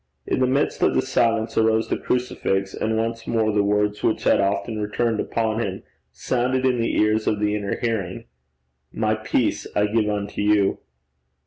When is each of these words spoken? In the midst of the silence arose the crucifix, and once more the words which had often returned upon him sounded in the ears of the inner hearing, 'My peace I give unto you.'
In 0.25 0.39
the 0.39 0.47
midst 0.47 0.81
of 0.81 0.95
the 0.95 1.01
silence 1.03 1.55
arose 1.59 1.87
the 1.89 1.95
crucifix, 1.95 2.73
and 2.73 2.97
once 2.97 3.27
more 3.27 3.51
the 3.51 3.61
words 3.61 4.01
which 4.01 4.23
had 4.23 4.41
often 4.41 4.79
returned 4.81 5.19
upon 5.19 5.59
him 5.59 5.83
sounded 6.11 6.65
in 6.65 6.81
the 6.81 6.99
ears 6.99 7.27
of 7.27 7.39
the 7.39 7.53
inner 7.55 7.75
hearing, 7.77 8.25
'My 8.91 9.13
peace 9.13 9.67
I 9.75 9.85
give 9.85 10.09
unto 10.09 10.41
you.' 10.41 10.79